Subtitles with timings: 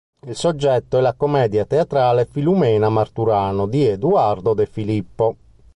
[0.25, 5.35] Il soggetto è la commedia teatrale "Filumena Marturano" di Eduardo De Filippo.